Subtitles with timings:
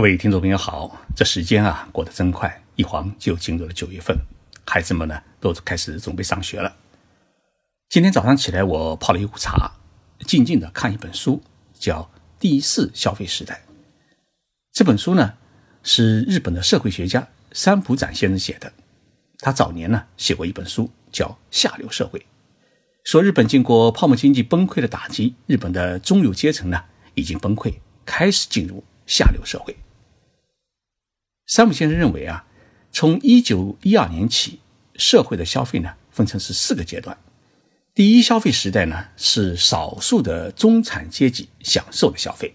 [0.00, 4.16] 各位听众朋友好，这时间啊过得真快，一晃就进入了九月份，
[4.66, 6.74] 孩子们呢都开始准备上学了。
[7.90, 9.70] 今天早上起来，我泡了一壶茶，
[10.20, 11.42] 静静的看一本书，
[11.78, 12.00] 叫
[12.38, 13.62] 《第四消费时代》。
[14.72, 15.34] 这本书呢
[15.82, 18.72] 是日本的社会学家三浦展先生写的，
[19.40, 22.18] 他早年呢写过一本书叫《下流社会》，
[23.04, 26.82] 说日本经过泡沫经济崩溃的打击，日本的中流阶层呢
[27.12, 27.74] 已经崩溃，
[28.06, 28.82] 开始进入。
[29.06, 29.76] 下流社会，
[31.50, 32.44] 山姆先生认为啊，
[32.92, 34.60] 从一九一二年起，
[34.94, 37.18] 社会的消费呢分成是四个阶段。
[37.92, 42.54] 第一消费时代呢是少数的中产阶级享受的消费，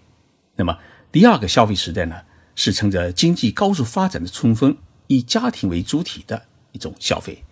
[0.56, 0.80] 那么
[1.12, 2.22] 第二个消费时代呢
[2.56, 7.44] 是趁着经济高速发展的春风，以家庭为主体的一种消费。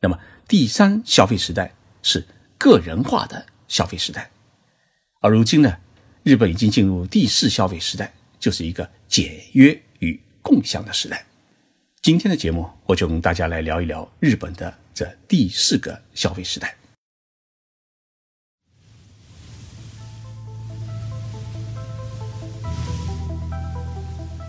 [0.00, 2.26] 那么第三消费时代是
[2.58, 4.32] 个人化的消费时代，
[5.20, 5.76] 而如今呢，
[6.24, 8.12] 日本已经进入第四消费时代。
[8.38, 9.82] 就是一个简约
[10.46, 11.26] 共享的时代。
[12.02, 16.76] 今天的节目，我就跟大家来聊一聊日本的这第四个消费时代。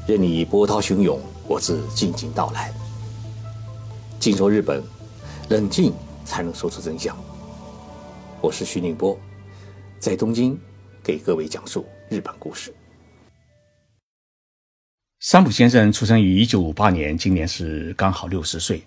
[0.08, 2.72] 任你波涛汹涌，我自静静到来。
[4.20, 4.84] 静说日本，
[5.50, 5.92] 冷静
[6.24, 7.18] 才能说出真相。
[8.40, 9.20] 我是徐宁波，
[9.98, 10.56] 在东京
[11.04, 12.72] 给各位讲述日本故事。
[15.20, 18.84] 三浦先生出生于一九五八年，今年是刚好六十岁。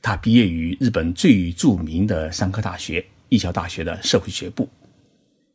[0.00, 4.66] 他毕业于日本最著名的商科大学——一桥大学的社会学部。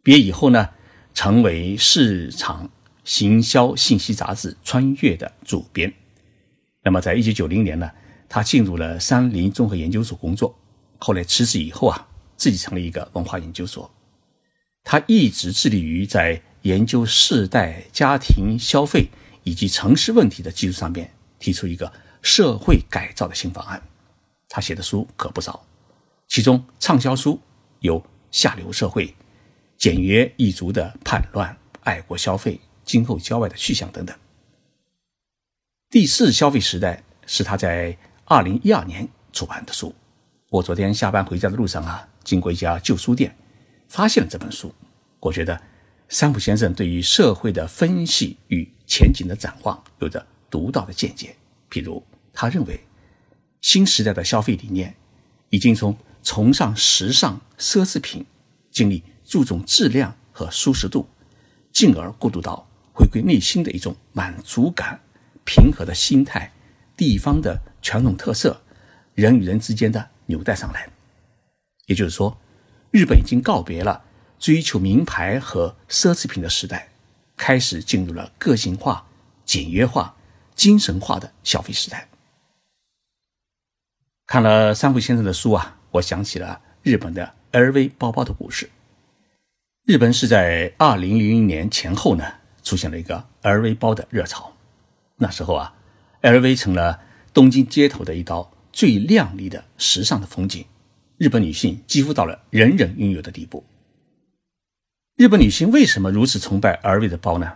[0.04, 0.70] 毕业以后呢，
[1.16, 2.70] 成为市场
[3.04, 5.92] 行销信息杂志《穿越》的主编。
[6.84, 7.90] 那么，在一九九零年呢，
[8.30, 10.56] 他进入了三菱综合研究所工作。
[11.00, 13.90] 后来辞职以后啊，自己成立一个文化研究所。
[14.84, 19.08] 他一直致力于在研究世代家庭消费。
[19.44, 23.82] 以及城市问题的基础上面提出一个社会改造的新方案，
[24.48, 25.66] 他写的书可不少，
[26.28, 27.40] 其中畅销书
[27.80, 28.00] 有
[28.32, 29.08] 《下流社会》
[29.78, 31.50] 《简约一族的叛乱》
[31.82, 32.54] 《爱国消费》
[32.86, 34.16] 《今后郊外的去向》等等。
[35.90, 39.94] 第四消费时代是他在二零一二年出版的书。
[40.50, 43.36] 我昨天下班回家的路上啊，经过一家旧书店，
[43.90, 44.74] 发现了这本书，
[45.20, 45.60] 我觉得。
[46.12, 51.34] 三浦先生对于社会的分析与前景的展望有着独到的见解。
[51.70, 52.78] 譬如，他认为
[53.62, 54.94] 新时代的消费理念
[55.52, 58.26] 已经从崇尚时尚奢侈品，
[58.70, 61.08] 经历注重质量和舒适度，
[61.72, 65.00] 进而过渡到回归内心的一种满足感、
[65.46, 66.52] 平和的心态、
[66.98, 68.62] 地方的传统特色、
[69.16, 70.90] 人与人之间的纽带上来。
[71.86, 72.38] 也就是说，
[72.92, 74.04] 日本已经告别了。
[74.42, 76.90] 追求名牌和奢侈品的时代，
[77.38, 79.06] 开始进入了个性化、
[79.46, 80.16] 简约化、
[80.56, 82.10] 精神化的消费时代。
[84.26, 88.72] 看了三浦先生的书啊，我想起了日本的 LV 包包的故事。
[89.86, 92.26] 日本是在二零零零年前后呢，
[92.64, 94.52] 出现了一个 LV 包的热潮。
[95.18, 95.76] 那时候啊
[96.24, 97.00] ，LV 成了
[97.32, 100.66] 东京街头的一道最亮丽的时尚的风景，
[101.18, 103.64] 日本女性几乎到了人人拥有的地步。
[105.22, 107.54] 日本女性为什么如此崇拜 LV 的包呢？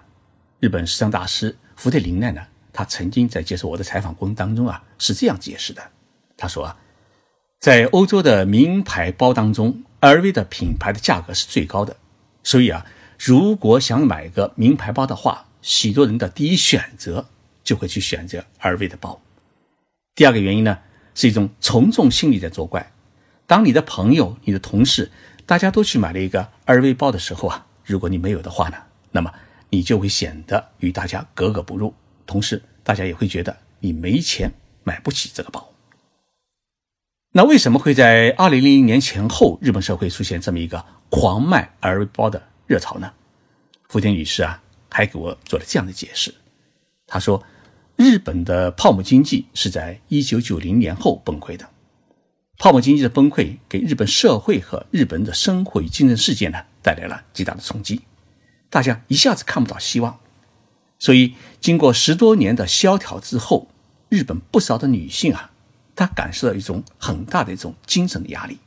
[0.59, 2.39] 日本时尚大师福特林奈呢？
[2.71, 5.81] 他曾经在接受我的采访过程当中啊，是这样解释的。
[6.37, 6.77] 他说啊，
[7.59, 11.97] 在欧洲的名牌包当中，LV 的品牌的价格是最高的，
[12.43, 12.85] 所以啊，
[13.17, 17.25] 如果想买个名牌包的话，许多人的第一选择
[17.63, 19.19] 就会去选择 LV 的包。
[20.13, 20.77] 第二个原因呢，
[21.15, 22.91] 是一种从众心理在作怪。
[23.47, 25.09] 当你的朋友、你的同事。
[25.45, 28.77] 大家都去买了一个 LV 包的时候啊，如果你没有的话呢，
[29.11, 29.31] 那么
[29.69, 31.93] 你就会显得与大家格格不入，
[32.25, 34.51] 同时大家也会觉得你没钱
[34.83, 35.71] 买不起这个包。
[37.33, 43.11] 那为什么会在二零零零年前后日本社会出现这么一个狂卖 LV 包的热潮呢？
[43.87, 46.33] 福田女士啊，还给我做了这样的解释。
[47.05, 47.43] 她说，
[47.97, 51.69] 日本的泡沫经济是在一九九零年后崩溃的。
[52.57, 58.01] 泡沫经济的崩溃给日本社会和日本的生活与精神世界呢带来了极大的冲击，
[58.69, 60.19] 大家一下子看不到希望，
[60.97, 63.67] 所以经过十多年的萧条之后，
[64.09, 65.51] 日本不少的女性啊，
[65.95, 68.59] 她感受到一种很大的一种精神的压力，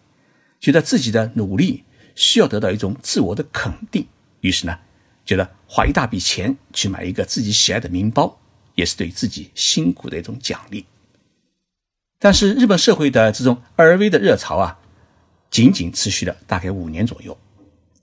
[0.60, 4.06] 觉得自己的努力需要得到一种自我的肯定，
[4.42, 4.78] 于是呢，
[5.24, 8.38] 觉得花一大笔钱去买一个自己喜爱的名包，
[8.74, 10.84] 也是对自己辛苦的一种奖励。
[12.18, 14.78] 但是日本社会的这种 LV 的热潮啊，
[15.50, 17.36] 仅仅持续了大概五年左右。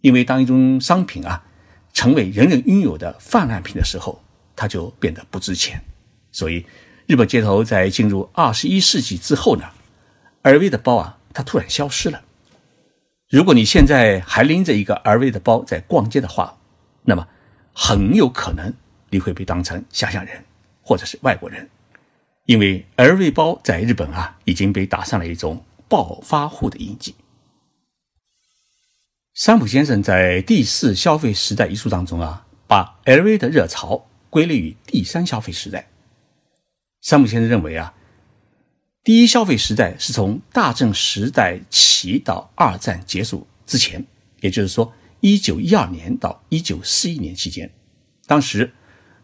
[0.01, 1.43] 因为当一种商品啊
[1.91, 4.21] 成为人人拥有的泛滥品的时候，
[4.55, 5.81] 它就变得不值钱。
[6.31, 6.65] 所以，
[7.07, 9.65] 日本街头在进入二十一世纪之后呢
[10.43, 12.21] ，LV 的包啊，它突然消失了。
[13.29, 16.55] 如果你现在还拎着一个 LV 的包在逛街的话，
[17.03, 17.27] 那么
[17.73, 18.71] 很有可能
[19.09, 20.43] 你会被当成乡下人
[20.81, 21.67] 或者是外国人，
[22.45, 27.15] 因为 LV 包在日本啊已经被打上了一种暴发户的印记。
[29.33, 35.89] 山姆先生在《第四消费时代》一书当中啊，把 LV 的热潮归类于第三消费时代。
[37.01, 37.93] 山姆先生认为啊，
[39.03, 44.05] 第一消费时代是从大正时代起到二战结束之前，
[44.39, 47.73] 也就是说，一九一二年到一九四一年期间，
[48.25, 48.71] 当时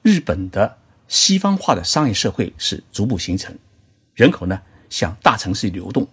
[0.01, 0.77] 日本的
[1.11, 3.53] 西方化的商业社会是逐步形成，
[4.13, 6.07] 人口呢向大城市流动，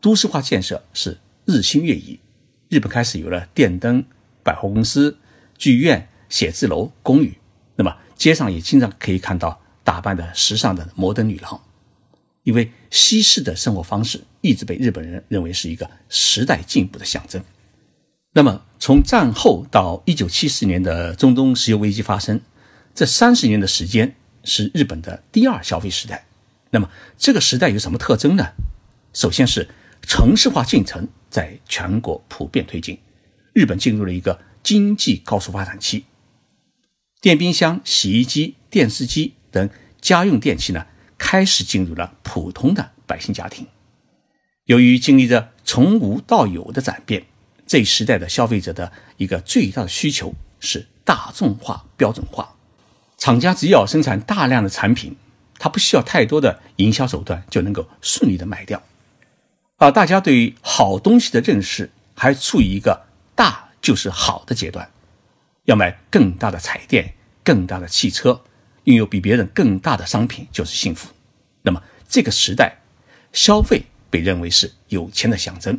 [0.00, 2.18] 都市化建设是日新月异。
[2.70, 4.02] 日本开始有了电灯、
[4.42, 5.14] 百货公司、
[5.58, 7.36] 剧院、写字楼、公寓，
[7.76, 11.60] 那么街上也经常可以看到打扮的时尚的摩登女郎。
[12.44, 17.44] 因为西式的生活方式一直被日本人认为是一个时代进步的象征。
[18.32, 22.40] 那么从战后到一九七四年的中东石油危机发生，
[22.94, 24.14] 这三十年的时间
[24.44, 26.26] 是日本的第二消费时代。
[26.70, 28.52] 那么这个时代有什么特征呢？
[29.12, 29.68] 首先是
[30.02, 31.08] 城市化进程。
[31.30, 32.98] 在全国普遍推进，
[33.52, 36.06] 日本进入了一个经济高速发展期。
[37.20, 39.70] 电冰箱、洗衣机、电视机等
[40.00, 43.68] 家用电器呢，开始进入了普通的百姓家庭。
[44.64, 47.24] 由于经历着从无到有的转变，
[47.64, 52.56] 这一时代的消费者的一个最大的需求是大众化、标准化。
[53.20, 55.14] 厂家只要生产大量的产品，
[55.58, 58.82] 它不需要太多的营销手段就能够顺利的卖掉。
[59.76, 64.90] 而大家对于好东西的认识还处于一个大就是好的阶段，
[65.66, 67.12] 要买更大的彩电、
[67.44, 68.40] 更大的汽车，
[68.84, 71.10] 拥有比别人更大的商品就是幸福。
[71.60, 72.78] 那么这个时代，
[73.34, 75.78] 消费被认为是有钱的象征，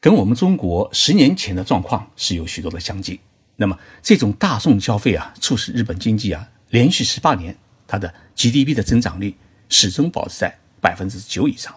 [0.00, 3.18] 跟我们中国十年前的状况是有许多的相近。
[3.56, 7.56] 那么这种大众消费啊，促使日本经济啊连续十八年
[7.86, 9.36] 它的 GDP 的增长率
[9.68, 11.74] 始终保持在百分之九以上。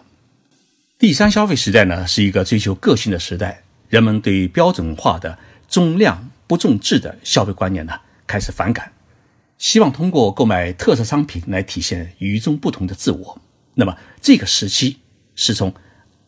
[0.98, 5.38] 第三消费时代呢，是一个追求个性的时代，人们对标准化的
[5.68, 7.92] 重量不重质的消费观念呢
[8.26, 8.92] 开始反感，
[9.56, 13.40] 希望通过购买特色商品来体现与众不同的自我。
[13.74, 14.98] 那么这个时期
[15.36, 15.72] 是从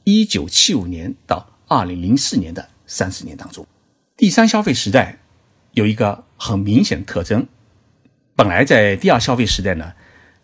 [0.04, 3.66] 一九七五年到二零零四年的三十年当中，
[4.16, 5.18] 第三消费时代
[5.72, 7.46] 有一个很明显的特征，
[8.34, 9.92] 本来在第二消费时代呢，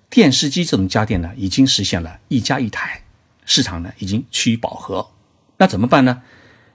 [0.08, 3.02] 电视机这种家电呢已经实现了一家一台。
[3.48, 5.08] 市场呢已经趋于饱和，
[5.58, 6.22] 那怎么办呢？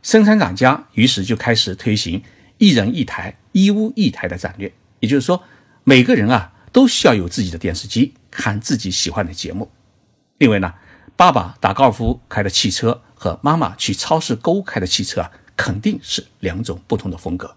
[0.02, 2.24] 生产厂家于是就开始推行
[2.58, 4.72] 一人一台、一屋一台的战略，
[5.02, 5.44] 也就是说，
[5.84, 9.70] 每个人啊都需要有自己的电视机，看自己喜欢的节目。
[10.38, 10.74] 另外呢，
[11.18, 17.54] 爸爸打高尔夫开的汽车和妈妈去超市购物开的汽车啊，肯定是两种不同的风格。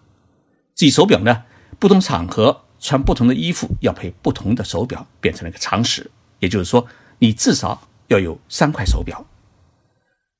[0.74, 1.44] 至于手表呢，
[1.78, 6.10] 不同场合穿不同的衣服要配不同的手表，变成了一个常识。
[6.38, 6.86] 也就是说，
[7.18, 7.88] 你至少。
[8.08, 9.24] 要有三块手表。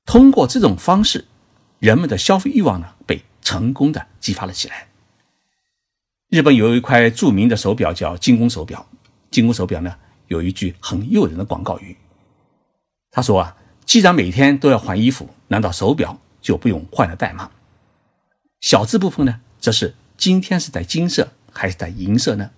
[0.05, 1.25] 通过这种方式，
[1.79, 4.87] 人们的消费欲望呢被成功的激发了起来。
[6.29, 8.87] 日本有一块著名的手表叫精工手表，
[9.31, 9.95] 精工手表呢
[10.27, 11.97] 有一句很诱人的广告语，
[13.09, 17.49] 他说啊，既然每天都要换衣服，难道手表就不用换了戴吗？
[18.61, 22.51] 小字部分呢，则是今天是戴金色还是戴银色呢？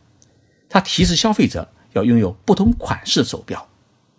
[0.70, 3.68] 它提示消费者要拥有不同款式的手表。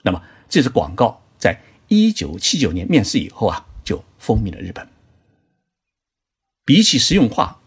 [0.03, 0.23] 那么。
[0.51, 4.89] 这支广告在一九七九年面世以后啊，就风靡了日本。
[6.65, 7.61] 比起实用化，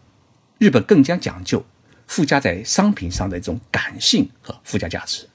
[0.58, 1.64] 日本更加讲究
[2.08, 5.28] 附加在商品上的一种感性和附加价值。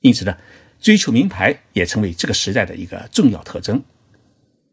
[0.00, 0.34] 因此呢，
[0.80, 3.84] 追求名牌也成为这个时代的一个重要特征。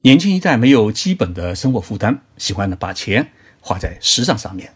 [0.04, 4.74] 年轻一代没有基本的生活负担，喜欢呢把钱花在时尚上面。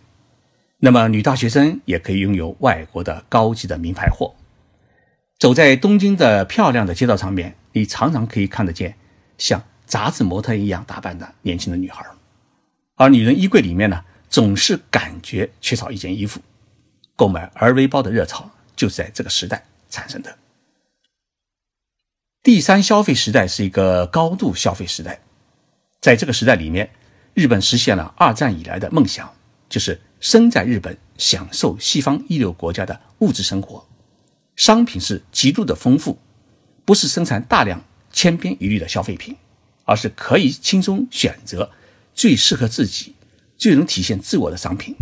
[0.80, 4.34] 那么女大学生也可以拥有外国的高级的名牌货。
[5.38, 8.96] 走在东京的漂亮的街道上面，你常常可以看得见
[9.38, 12.06] 像杂志模特一样打扮的年轻的女孩，
[12.96, 16.42] 而女人衣柜里面呢，总是感觉缺少一件衣服。
[17.16, 20.38] 购买 LV 包的热潮就是在这个时代产生的。
[22.42, 25.20] 第三消费时代是一个高度消费时代，
[26.00, 26.90] 在这个时代里面，
[27.34, 29.34] 日本实现了二战以来的梦想，
[29.68, 33.88] 就是生在日本，享受西方一流国家的物质生活。
[34.56, 36.20] 商品是极度的丰富，
[36.84, 39.36] 不是生产大量千篇一律的消费品，
[39.86, 41.72] 而是可以轻松选择
[42.14, 43.16] 最适合自己、
[43.58, 44.96] 最能体现自我的商品。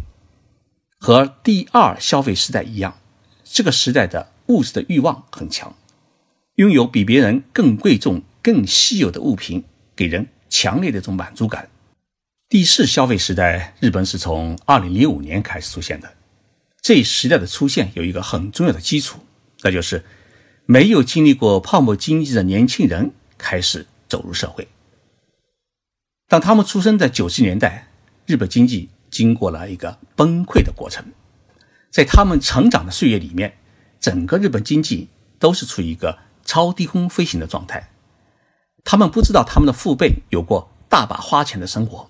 [1.00, 3.00] 和第二消费时代一样，
[3.44, 5.76] 这个时代的物质的欲望很强，
[6.56, 9.64] 拥有比别人更贵重、更稀有的物品，
[9.96, 11.70] 给人强烈的一种满足感。
[12.50, 16.14] 第四消费时代，日本是从二零零五年开始出现的。
[16.82, 19.20] 这一时代的出现有一个很重要的基础，
[19.64, 20.06] 那就是
[20.66, 24.66] 没有经历过泡沫经济的年轻人开始走入社会。
[26.30, 27.90] 当他们出生在九十年代，
[28.26, 31.04] 日本经济经过了一个崩溃的过程。
[31.92, 33.58] 在他们成长的岁月里面，
[34.00, 37.90] 整个日本经济都是处于一个超低空飞行的状态。
[38.86, 42.10] 他们不知道他们的父辈有过大把花钱的生活，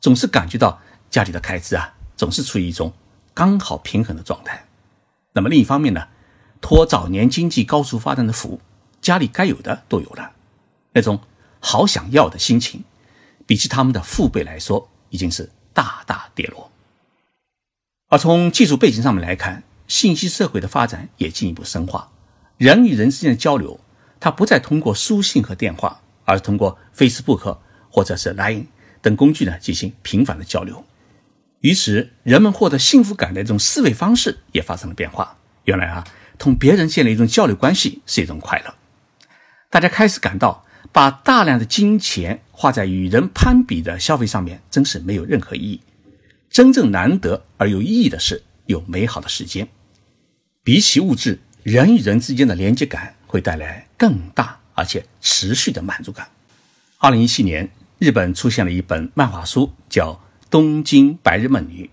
[0.00, 2.92] 总是感觉到家里的开支啊总是处于一种
[3.34, 4.64] 刚好平衡的状态。
[5.32, 6.08] 那么另一方面呢，
[6.60, 8.60] 托早年经济高速发展的福，
[9.00, 10.32] 家里该有的都有了，
[10.92, 11.20] 那种
[11.60, 12.84] 好想要的心情，
[13.46, 16.70] 比起他们的父辈来说，已经是大大跌落。
[18.08, 22.10] 而从技术背景上面来看，信息社会的发展也进一步深化，
[22.56, 23.78] 人与人之间的交流，
[24.18, 27.58] 它不再通过书信和电话，而是通过 Facebook
[27.90, 28.66] 或者是 Line
[29.08, 30.84] 等工具呢进行频繁的交流。
[31.60, 35.38] 于是，人们获得幸福感的一种思维方式也发生了变化。
[35.64, 36.06] 原来啊，
[36.38, 38.74] 同别人建立一种交流关系是一种快乐。
[39.70, 45.80] 大家开始感到，把大量的金钱花在与人攀比的消费上面，真是没有任何意义。
[46.50, 49.66] 真正难得而有意义的是有美好的时间。
[50.62, 56.28] 比起物质，人与人之间的连接感会带来更大而且持续的满足感。
[56.98, 60.12] 二零一七年，日本出现了一本漫画书，叫
[60.48, 61.86] 《东京白日梦女》。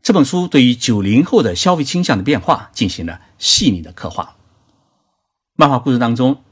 [0.00, 4.36] 这本书对于九零后的消费倾向的变化进行了细腻的刻画。
[5.56, 6.44] 漫画故事当中，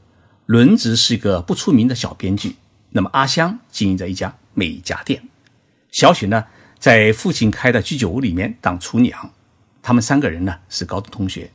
[0.45, 2.57] 轮子是一个不出名的小编剧，
[2.89, 5.23] 那么阿香经营着一家美甲店，
[5.89, 6.45] 小雪呢？
[6.77, 9.31] 在父亲开的居酒屋里面当厨娘，
[9.81, 11.49] 他们三个人呢是高中同学，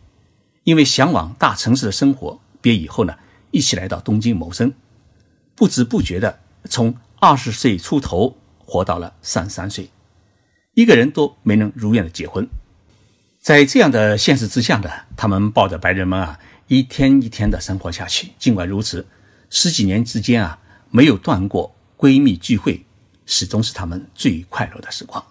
[0.65, 3.15] 因为向往大城市的生活，毕业以后呢
[3.51, 4.73] 一起来到东京谋生，
[5.55, 9.91] 不知不觉的从二十岁出头活到了三十三岁，
[10.73, 12.49] 一个人都没能如愿的结婚。
[13.39, 18.31] 在这样的现实之下呢，他们抱着白日梦啊，一天一天的生活下去。
[18.39, 19.07] 尽管如此，
[19.51, 20.59] 十几年之间啊，
[20.91, 22.85] 没有断过闺蜜聚会。
[23.27, 25.23] 始终是他们最快乐的时光。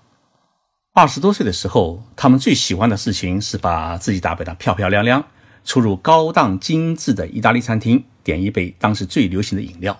[0.93, 5.25] 二十多岁的时候，他们最喜欢的事情是把自己打扮得漂漂亮亮，
[5.65, 9.99] 出入高档精致的意大利餐厅，点一杯当时最流行的饮料。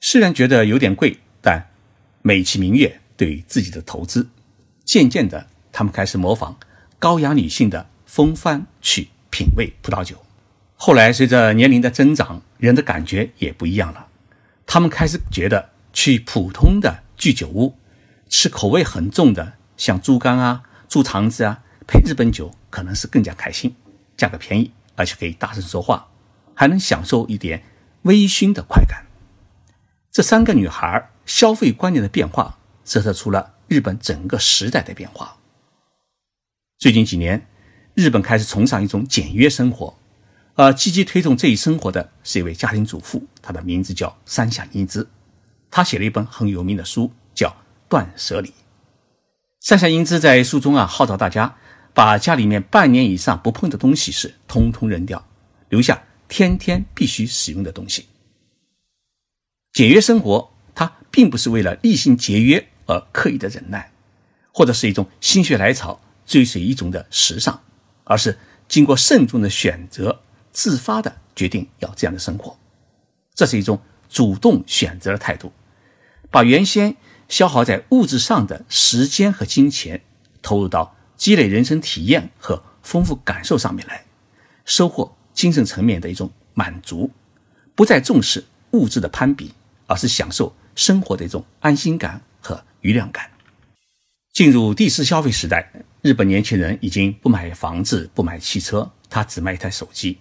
[0.00, 1.68] 虽然觉得有点贵，但
[2.22, 4.28] 美其名曰对自己的投资。
[4.84, 6.56] 渐渐的，他们开始模仿
[6.98, 10.16] 高雅女性的风范去品味葡萄酒。
[10.76, 14.08] 后来，随着年龄的增长，人的感觉也不一样了。
[14.66, 17.02] 他们开始觉得去普通的。
[17.16, 17.74] 居酒屋
[18.28, 23.74] 吃口味很重的，像猪肝啊、猪肠子啊，配日本酒可能是更加开心，
[24.18, 26.06] 价格便宜，而且可以大声说话，
[26.54, 27.62] 还能享受一点
[28.02, 29.05] 微醺的快感。
[30.16, 32.56] 这三个女孩消费观念的变化，
[32.86, 35.36] 折射出了日本整个时代的变化。
[36.78, 37.46] 最近几年，
[37.92, 39.94] 日本开始崇尚一种简约生活，
[40.54, 45.06] 而积极推动这一生活的是一位家庭主妇，她的名字叫山下英姿。
[45.70, 47.50] 她写了一本很有名的书，叫
[47.86, 48.48] 《断舍离》。
[49.60, 51.54] 山下英之在书中啊，号召大家
[51.92, 55.22] 把家里面半年以上不碰的东西是通通扔掉，
[55.68, 58.06] 留下天天必须使用的东西。
[59.76, 63.92] 简约生活，它并不是为了厉行节约而刻意的忍耐，
[64.50, 67.60] 或者是一种心血来潮追随一种的时尚，
[68.04, 72.56] 而是经过慎重的选择，自发的决定要这样的生活。
[73.34, 73.78] 这是一种
[74.08, 75.52] 主动选择的态度。
[76.30, 76.96] 把原先
[77.28, 80.00] 消耗在物质上的时间和金钱，
[80.40, 84.06] 投入到积累人生体验和丰富感受上面来，
[84.64, 87.10] 收获精神层面的一种满足，
[87.74, 89.52] 不再重视物质的攀比，
[89.86, 93.30] 而是享受生活的一种安心感和余量感。
[94.32, 95.70] 进入第四消费时代，
[96.02, 100.18] 日本年轻人已经不买房子、不买汽车，他只买一台手机。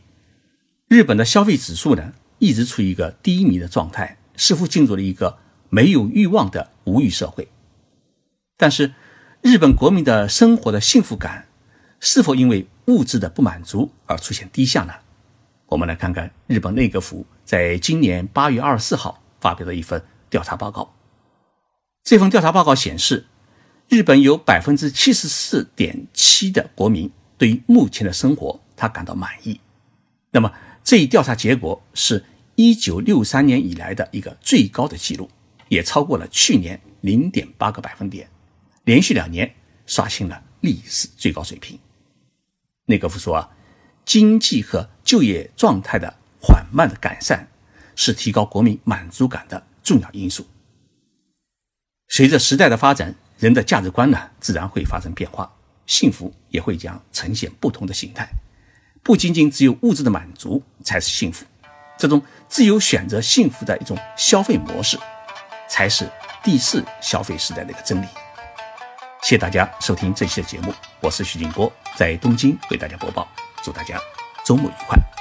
[0.88, 5.38] 日本的消费指数呢，一直处于一个低迷的状态，似乎进入了一个。
[5.68, 7.50] 没有欲望的无欲社会，
[8.56, 8.94] 但是
[9.42, 11.48] 日本国民的生活的幸福感
[12.00, 14.94] 是否因为物质的不满足而出现低下呢？
[15.66, 20.94] 我们来看看日本内阁府在今年八月二十四号发表了一份调查报告。
[22.04, 23.26] 这份调查报告显示，
[23.90, 29.60] 日本有百分之七十四点七的国民对于目前的生活他感到满意。
[30.32, 30.52] 那么
[30.84, 32.24] 这一调查结果是
[32.56, 35.30] 一九六三年以来的一个最高的记录。
[35.68, 38.30] 也超过了去年零点八个百分点，
[38.84, 39.52] 连续两年
[39.88, 41.80] 刷新了历史最高水平。
[42.86, 43.50] 内阁夫说啊，
[44.06, 47.48] 经济和就业状态的缓慢的改善，
[47.96, 50.46] 是提高国民满足感的重要因素。
[52.08, 55.52] 随着时代的发展，人的价值观呢，自然会发生变化，
[55.88, 58.30] 幸福也会将呈现不同的形态。
[59.02, 61.46] 不仅仅只有物质的满足才是幸福，
[61.98, 64.98] 这种自由选择幸福的一种消费模式，
[65.70, 66.10] 才是
[66.44, 68.06] 第四消费时代的一个真理。
[69.22, 73.28] 谢谢大家收听这期的节目，我是徐静波，在东京为大家播报，
[73.64, 74.00] 祝大家
[74.46, 75.15] 周末愉快。